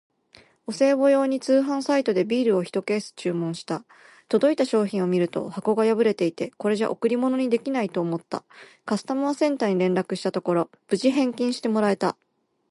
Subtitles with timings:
[0.65, 3.85] お歳暮用に通販サイトでビールをひとケース注文した。
[4.29, 8.43] 届いた商品を見ると箱が破れていて、これじゃ贈り物にできないと思った。
[8.83, 12.17] カスタマーセンターに連絡したところ、無事返金してもらえた！